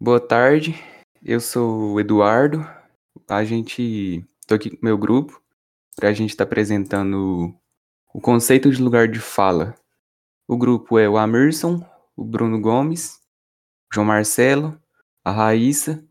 [0.00, 0.76] Boa tarde,
[1.24, 2.64] eu sou o Eduardo.
[3.28, 4.24] A gente.
[4.46, 5.42] tô aqui com meu grupo
[5.96, 7.52] para a gente estar apresentando
[8.14, 9.74] o conceito de lugar de fala.
[10.46, 11.84] O grupo é o Amerson,
[12.16, 13.16] o Bruno Gomes,
[13.90, 14.80] o João Marcelo,
[15.24, 16.06] a Raíssa,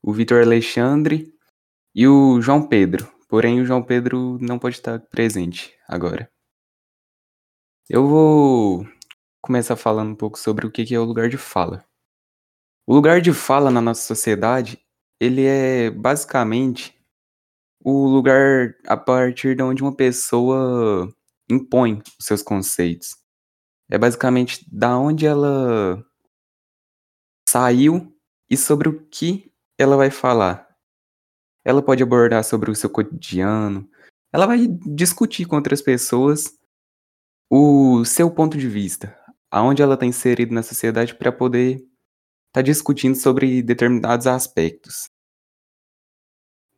[0.00, 1.34] o Vitor Alexandre
[1.92, 3.12] e o João Pedro.
[3.28, 6.30] Porém, o João Pedro não pode estar presente agora.
[7.90, 8.86] Eu vou
[9.42, 11.84] começar falando um pouco sobre o que é o lugar de fala.
[12.86, 14.78] O lugar de fala na nossa sociedade,
[15.18, 16.94] ele é basicamente
[17.80, 21.10] o lugar a partir de onde uma pessoa
[21.50, 23.16] impõe os seus conceitos.
[23.90, 26.04] É basicamente da onde ela
[27.48, 28.14] saiu
[28.50, 30.68] e sobre o que ela vai falar.
[31.64, 33.88] Ela pode abordar sobre o seu cotidiano,
[34.30, 36.52] ela vai discutir com outras pessoas
[37.50, 39.16] o seu ponto de vista,
[39.50, 41.82] aonde ela está inserida na sociedade para poder
[42.54, 45.10] está discutindo sobre determinados aspectos.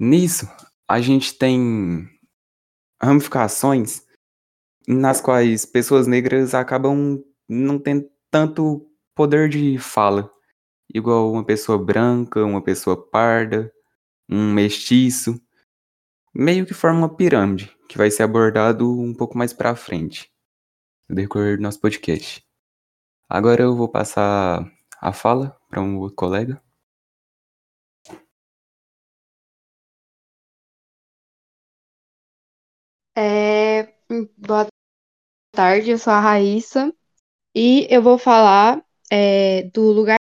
[0.00, 0.48] Nisso,
[0.88, 2.08] a gente tem
[3.00, 4.02] ramificações
[4.88, 10.32] nas quais pessoas negras acabam não tendo tanto poder de fala,
[10.94, 13.70] igual uma pessoa branca, uma pessoa parda,
[14.26, 15.38] um mestiço,
[16.34, 20.32] meio que forma uma pirâmide que vai ser abordado um pouco mais para frente
[21.06, 22.42] no decorrer do nosso podcast.
[23.28, 26.62] Agora eu vou passar a fala para um colega?
[33.16, 33.94] É,
[34.36, 34.66] boa
[35.52, 36.92] tarde, eu sou a Raíssa
[37.54, 40.18] e eu vou falar é, do lugar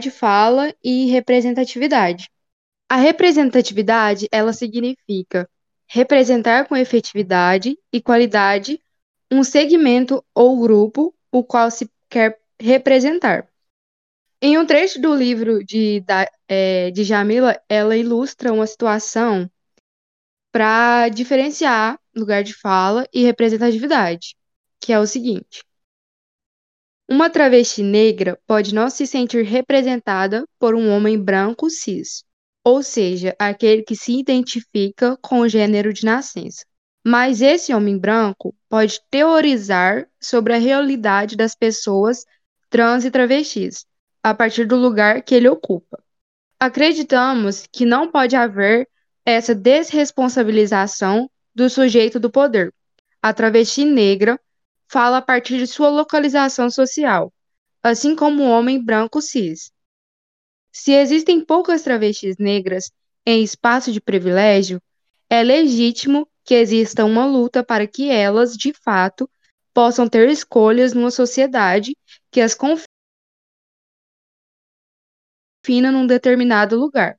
[0.00, 2.30] de fala e representatividade.
[2.88, 5.48] A representatividade, ela significa
[5.88, 8.80] representar com efetividade e qualidade
[9.30, 13.48] um segmento ou grupo o qual se quer representar.
[14.40, 19.50] Em um trecho do livro de, da, é, de Jamila, ela ilustra uma situação
[20.52, 24.36] para diferenciar lugar de fala e representatividade,
[24.80, 25.62] que é o seguinte:
[27.08, 32.24] uma travesti negra pode não se sentir representada por um homem branco cis,
[32.64, 36.64] ou seja, aquele que se identifica com o gênero de nascença.
[37.06, 42.24] Mas esse homem branco pode teorizar sobre a realidade das pessoas
[42.68, 43.86] trans e travestis,
[44.26, 46.02] a partir do lugar que ele ocupa.
[46.58, 48.88] Acreditamos que não pode haver
[49.24, 52.74] essa desresponsabilização do sujeito do poder.
[53.22, 54.36] A travesti negra
[54.88, 57.32] fala a partir de sua localização social,
[57.80, 59.70] assim como o homem branco cis.
[60.72, 62.90] Se existem poucas travestis negras
[63.24, 64.82] em espaço de privilégio,
[65.30, 69.30] é legítimo que exista uma luta para que elas, de fato,
[69.72, 71.96] possam ter escolhas numa sociedade
[72.28, 72.54] que as
[75.66, 77.18] fina num determinado lugar.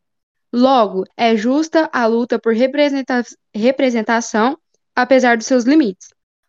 [0.53, 3.21] Logo, é justa a luta por representa
[3.53, 4.57] representação,
[4.95, 6.07] apesar dos seus limites.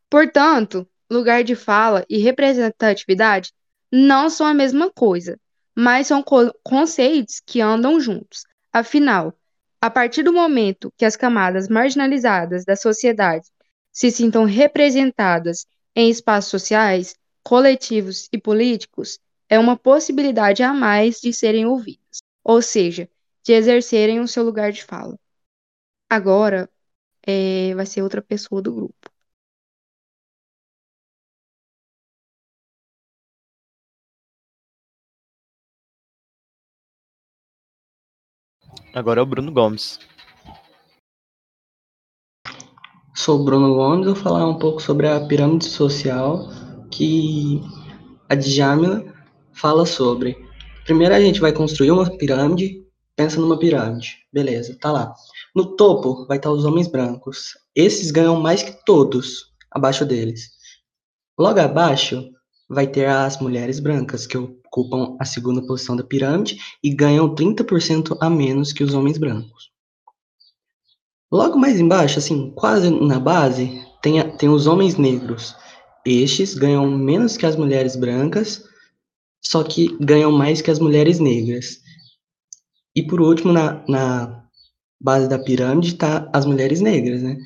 [0.08, 3.52] Portanto, lugar de fala e representatividade
[3.90, 5.36] não são a mesma coisa,
[5.74, 8.44] mas são co conceitos que andam juntos.
[8.72, 9.36] Afinal,
[9.80, 13.48] a partir do momento que as camadas marginalizadas da sociedade
[13.92, 15.66] se sintam representadas
[15.96, 22.60] em espaços sociais, coletivos e políticos, é uma possibilidade a mais de serem ouvidas, ou
[22.60, 23.08] seja,
[23.42, 25.18] de exercerem o seu lugar de fala.
[26.10, 26.70] Agora
[27.26, 29.10] é, vai ser outra pessoa do grupo.
[38.94, 39.98] Agora é o Bruno Gomes.
[43.14, 46.48] Sou o Bruno Gomes, vou falar um pouco sobre a pirâmide social
[46.90, 47.60] que
[48.28, 49.17] a Djamila
[49.58, 50.36] fala sobre.
[50.84, 52.82] Primeiro a gente vai construir uma pirâmide,
[53.16, 55.14] pensa numa pirâmide, beleza, tá lá.
[55.54, 57.56] No topo vai estar os homens brancos.
[57.74, 60.50] Esses ganham mais que todos abaixo deles.
[61.38, 62.30] Logo abaixo
[62.68, 68.16] vai ter as mulheres brancas, que ocupam a segunda posição da pirâmide e ganham 30%
[68.20, 69.70] a menos que os homens brancos.
[71.30, 75.54] Logo mais embaixo, assim, quase na base, tem, a, tem os homens negros.
[76.04, 78.64] Estes ganham menos que as mulheres brancas
[79.42, 81.80] só que ganham mais que as mulheres negras.
[82.94, 84.48] E por último, na, na
[85.00, 87.36] base da pirâmide está as mulheres negras, né?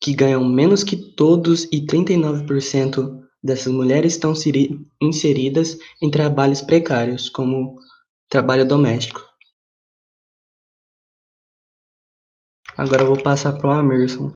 [0.00, 4.32] Que ganham menos que todos e 39% dessas mulheres estão
[5.00, 7.78] inseridas em trabalhos precários, como
[8.28, 9.20] trabalho doméstico.
[12.76, 14.32] Agora eu vou passar para o Amerson.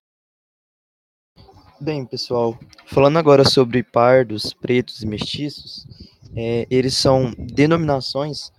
[1.79, 5.87] Bem, pessoal, falando agora sobre pardos, pretos e mestiços,
[6.35, 8.53] é, eles são denominações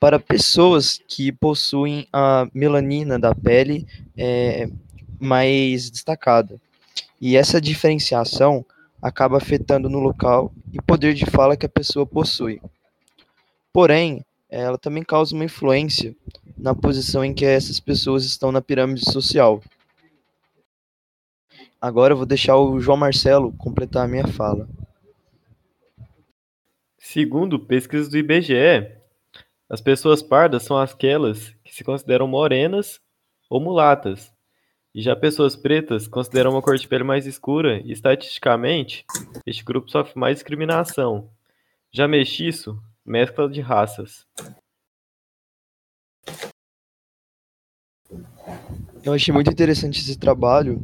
[0.00, 3.86] para pessoas que possuem a melanina da pele
[4.16, 4.68] é,
[5.20, 6.60] mais destacada.
[7.20, 8.66] E essa diferenciação
[9.00, 12.60] acaba afetando no local e poder de fala que a pessoa possui.
[13.72, 16.14] Porém, ela também causa uma influência
[16.58, 19.62] na posição em que essas pessoas estão na pirâmide social.
[21.80, 24.68] Agora eu vou deixar o João Marcelo completar a minha fala.
[27.12, 28.90] Segundo pesquisas do IBGE,
[29.68, 33.02] as pessoas pardas são aquelas que se consideram morenas
[33.50, 34.32] ou mulatas,
[34.94, 39.04] e já pessoas pretas consideram uma cor de pele mais escura e, estatisticamente,
[39.44, 41.28] este grupo sofre mais discriminação.
[41.92, 44.26] Já mestiço, mescla de raças.
[49.04, 50.82] Eu achei muito interessante esse trabalho,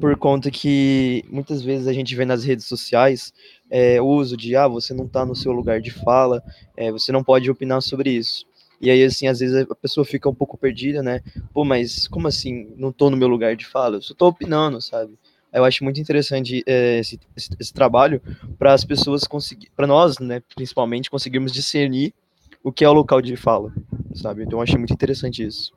[0.00, 3.32] por conta que muitas vezes a gente vê nas redes sociais
[3.70, 6.42] é, uso de, ah, você não está no seu lugar de fala,
[6.76, 8.46] é, você não pode opinar sobre isso.
[8.80, 11.20] E aí, assim, às vezes a pessoa fica um pouco perdida, né?
[11.52, 13.96] Pô, mas como assim, não estou no meu lugar de fala?
[13.96, 15.18] Eu só estou opinando, sabe?
[15.52, 18.22] Eu acho muito interessante é, esse, esse, esse, trabalho
[18.58, 22.14] para as pessoas conseguir, para nós, né, principalmente, conseguirmos discernir
[22.62, 23.72] o que é o local de fala,
[24.14, 24.44] sabe?
[24.44, 25.72] Então eu achei muito interessante isso.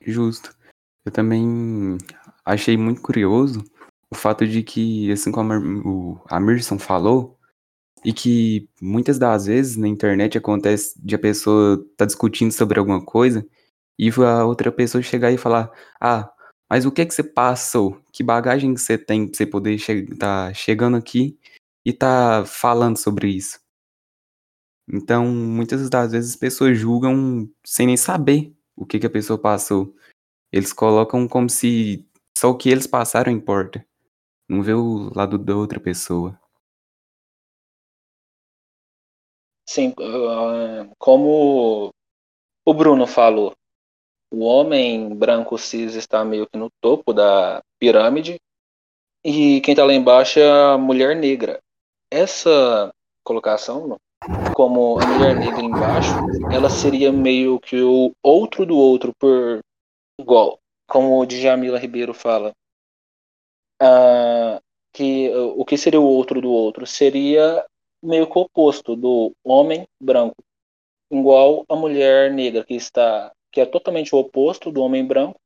[0.00, 0.54] Justo.
[1.04, 1.98] Eu também
[2.44, 3.64] achei muito curioso
[4.12, 5.54] o fato de que, assim como
[5.88, 7.38] o Amerson falou,
[8.04, 13.02] e que muitas das vezes na internet acontece de a pessoa tá discutindo sobre alguma
[13.02, 13.46] coisa
[13.98, 15.70] e a outra pessoa chegar e falar:
[16.00, 16.30] Ah,
[16.68, 17.98] mas o que é que você passou?
[18.12, 21.38] Que bagagem que você tem pra você poder che tá chegando aqui
[21.84, 23.60] e tá falando sobre isso?
[24.92, 29.38] Então, muitas das vezes as pessoas julgam sem nem saber o que, que a pessoa
[29.38, 29.94] passou.
[30.52, 32.06] Eles colocam como se
[32.36, 33.86] só o que eles passaram importa.
[34.52, 36.38] Não vê o lado da outra pessoa.
[39.66, 41.90] Sim, ah, como
[42.62, 43.54] o Bruno falou,
[44.30, 48.38] o homem branco cis está meio que no topo da pirâmide
[49.24, 51.58] e quem está lá embaixo é a mulher negra.
[52.10, 52.92] Essa
[53.24, 53.96] colocação,
[54.54, 56.12] como a mulher negra embaixo,
[56.52, 59.60] ela seria meio que o outro do outro por
[60.20, 62.52] igual, como o Djamila Ribeiro fala,
[63.82, 64.60] uh,
[64.92, 67.64] que uh, o que seria o outro do outro seria
[68.02, 70.36] meio que o oposto do homem branco,
[71.10, 75.38] igual a mulher negra que está que é totalmente o oposto do homem branco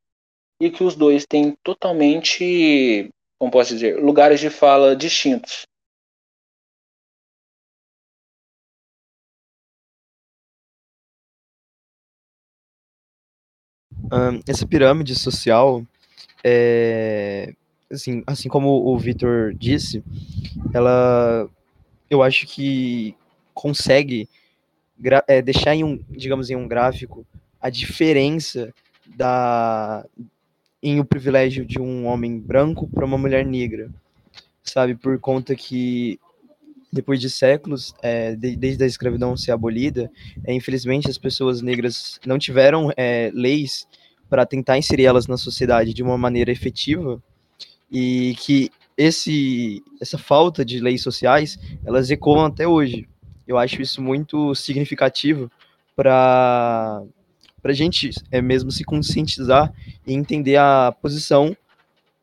[0.61, 5.67] e que os dois têm totalmente, como posso dizer, lugares de fala distintos.
[14.47, 15.85] essa pirâmide social,
[16.45, 17.53] é,
[17.91, 20.03] assim, assim como o Vitor disse,
[20.73, 21.49] ela,
[22.11, 23.15] eu acho que
[23.55, 24.29] consegue
[25.27, 27.27] é, deixar em um, digamos, em um gráfico
[27.61, 28.73] a diferença
[29.17, 30.05] da
[30.83, 33.91] em o privilégio de um homem branco para uma mulher negra,
[34.63, 36.21] sabe, por conta que
[36.93, 40.11] depois de séculos, é, de, desde a escravidão ser abolida,
[40.45, 43.87] é, infelizmente as pessoas negras não tiveram é, leis
[44.29, 47.21] para tentar inserir elas na sociedade de uma maneira efetiva
[47.91, 53.09] e que esse essa falta de leis sociais elas ecoam até hoje.
[53.47, 55.51] Eu acho isso muito significativo
[55.95, 57.03] para
[57.63, 59.73] para a gente é mesmo se conscientizar
[60.07, 61.57] e entender a posição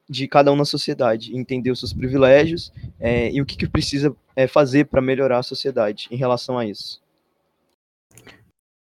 [0.10, 4.16] de cada um na sociedade, entender os seus privilégios é, e o que, que precisa
[4.36, 7.02] é, fazer para melhorar a sociedade em relação a isso.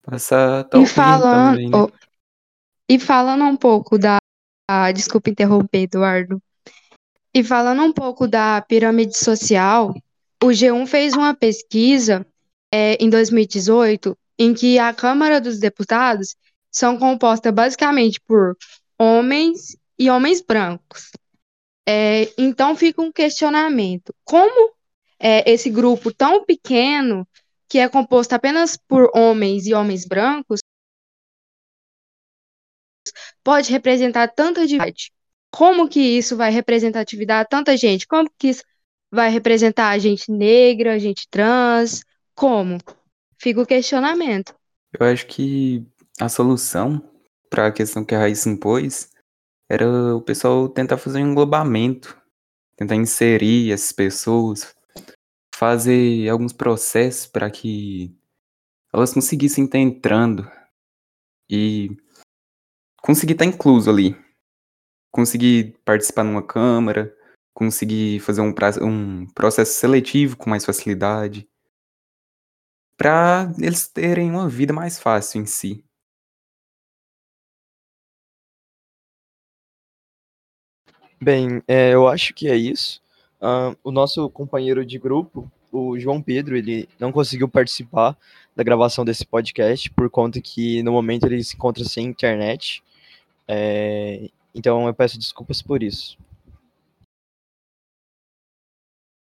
[0.03, 1.77] Passar e falando, também, né?
[1.77, 1.89] oh,
[2.89, 4.17] e falando um pouco da.
[4.69, 6.41] Ah, desculpa interromper, Eduardo.
[7.35, 9.93] E falando um pouco da pirâmide social,
[10.43, 12.25] o G1 fez uma pesquisa
[12.71, 16.35] é, em 2018 em que a Câmara dos Deputados
[16.69, 18.55] são composta basicamente por
[18.99, 21.11] homens e homens brancos.
[21.87, 24.73] É, então fica um questionamento: como
[25.19, 27.27] é, esse grupo tão pequeno,
[27.67, 30.59] que é composto apenas por homens e homens brancos,
[33.43, 35.11] pode representar tanta diversidade?
[35.53, 38.07] Como que isso vai representatividade tanta gente?
[38.07, 38.63] Como que isso
[39.11, 42.03] vai representar a gente negra, a gente trans?
[42.33, 42.79] Como?
[43.37, 44.55] Fica o questionamento.
[44.99, 45.85] Eu acho que
[46.19, 47.07] a solução
[47.51, 49.11] para a questão que a Raíssa impôs
[49.69, 52.19] era o pessoal tentar fazer um englobamento,
[52.75, 54.75] tentar inserir essas pessoas,
[55.53, 58.11] fazer alguns processos para que
[58.91, 60.51] elas conseguissem estar entrando
[61.47, 61.95] e
[63.03, 64.22] conseguir estar incluso ali.
[65.13, 67.15] Conseguir participar numa câmara,
[67.53, 71.47] conseguir fazer um, um processo seletivo com mais facilidade.
[72.97, 75.83] para eles terem uma vida mais fácil em si.
[81.21, 83.01] Bem, é, eu acho que é isso.
[83.41, 88.17] Uh, o nosso companheiro de grupo, o João Pedro, ele não conseguiu participar
[88.55, 92.83] da gravação desse podcast por conta que no momento ele se encontra sem internet.
[93.47, 96.17] É, então eu peço desculpas por isso.